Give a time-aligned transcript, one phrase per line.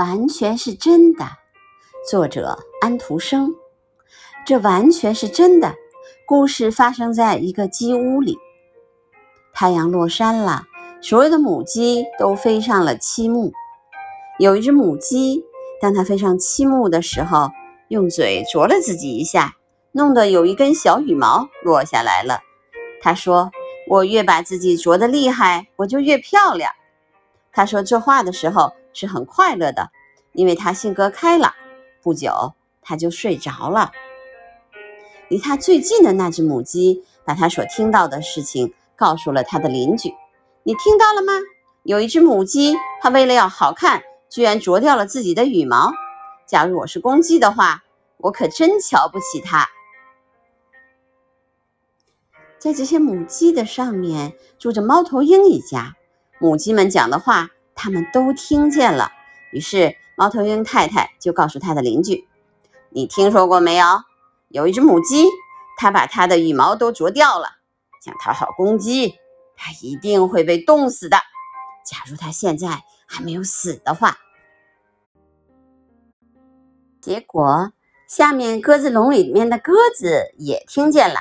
[0.00, 1.26] 完全是真的。
[2.08, 3.54] 作者安徒生。
[4.46, 5.74] 这完全是真的。
[6.26, 8.38] 故事发生在一个鸡屋里。
[9.52, 10.62] 太阳落山了，
[11.02, 13.52] 所有的母鸡都飞上了漆木。
[14.38, 15.44] 有一只母鸡，
[15.82, 17.50] 当它飞上漆木的时候，
[17.88, 19.56] 用嘴啄了自己一下，
[19.92, 22.40] 弄得有一根小羽毛落下来了。
[23.02, 23.50] 它说
[23.86, 26.72] ：“我越把自己啄得厉害，我就越漂亮。”
[27.52, 29.90] 他说这话的时候是很快乐的，
[30.32, 31.52] 因为他性格开朗。
[32.02, 33.92] 不久，他就睡着了。
[35.28, 40.14] 离他最近的那只母鸡把他所听到的事情告诉了他的邻居
[40.64, 41.32] ：“你听到了吗？
[41.82, 45.92] 有一只母鸡，它为了要好看，居然啄掉了自己的羽毛。
[46.46, 47.84] 假如我是公鸡的话，
[48.18, 49.68] 我可真瞧不起它。”
[52.58, 55.96] 在这些母鸡的上面住着猫头鹰一家。
[56.38, 57.50] 母鸡们讲的话，
[57.82, 59.10] 他们都听见了。
[59.52, 62.28] 于是，猫头鹰太太就告诉他的邻居
[62.92, 63.86] ：“你听说过没有？
[64.48, 65.24] 有一只母鸡，
[65.78, 67.48] 它把它的羽毛都啄掉了。
[68.04, 69.14] 想讨好公鸡，
[69.56, 71.16] 它一定会被冻死的。
[71.82, 74.18] 假如它现在还没有死的话。”
[77.00, 77.72] 结果，
[78.06, 81.20] 下面鸽子笼里面的鸽子也听见了。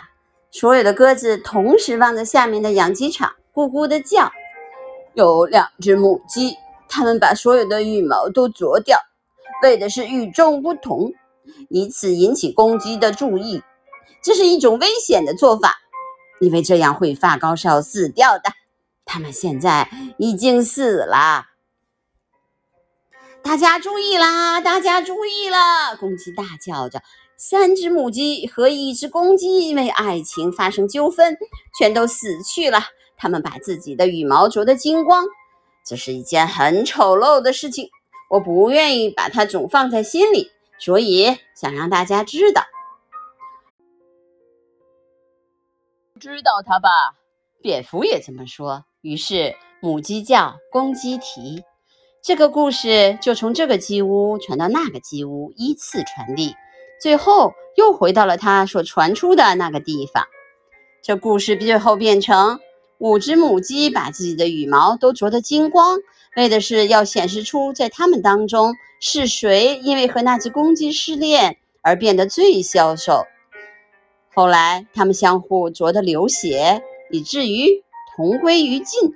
[0.52, 4.30] 所有的鸽子同时望着下面的养鸡场，咕咕的叫。
[5.14, 6.56] 有两只母鸡，
[6.88, 9.00] 它们把所有的羽毛都啄掉，
[9.64, 11.14] 为的是与众不同，
[11.70, 13.62] 以此引起公鸡的注意。
[14.24, 15.78] 这是一种危险的做法，
[16.40, 18.52] 因为这样会发高烧死掉的。
[19.06, 21.46] 它们现在已经死了。
[23.42, 24.60] 大家注意啦！
[24.62, 25.96] 大家注意啦！
[25.96, 27.02] 公鸡大叫着。
[27.38, 31.38] 三只母鸡和一只公鸡因为爱情发生纠纷，
[31.78, 32.80] 全都死去了。
[33.20, 35.25] 他们把自己的羽毛啄得精光，
[35.86, 37.89] 这是一件很丑陋的事情。
[38.30, 42.64] 我不愿意把它总放在心里，所以想让大家知道。
[46.20, 46.89] 知道它吧？
[47.61, 48.86] 蝙蝠也这么说。
[49.02, 51.64] 于是母鸡叫，公鸡啼，
[52.21, 56.55] 这个故事就从这个鸡屋传到那个鸡屋，依次传递，
[57.02, 60.26] 最后又回到了它所传出的那个地方。
[61.02, 62.60] 这故事最后变成。
[62.99, 65.99] 五只母鸡把自己的羽毛都啄得精光，
[66.36, 73.23] 为的是要显示出在它们当中是谁因为和那只公鸡失恋而变得最消瘦。
[74.33, 77.83] 后来，它们相互啄得流血，以至于
[78.17, 79.15] 同归于尽。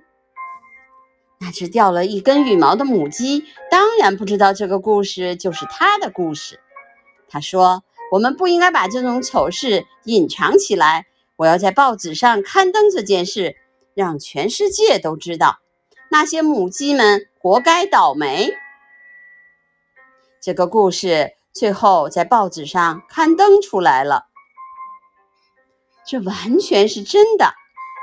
[1.41, 6.61] 那只掉了一根羽毛的母鸡当然不知道这个故事就是它的故事。
[7.27, 7.83] 他说
[8.13, 11.05] ：“我们不应该把这种丑事隐藏起来，
[11.35, 13.57] 我要在报纸上刊登这件事。”
[13.93, 15.59] 让全世界都知道，
[16.09, 18.53] 那些母鸡们活该倒霉。
[20.41, 24.25] 这个故事最后在报纸上刊登出来了，
[26.05, 27.53] 这完全是真的。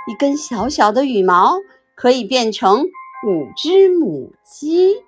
[0.06, 1.58] 一根小小的羽毛
[1.94, 2.84] 可以变成
[3.26, 5.04] 五只母鸡。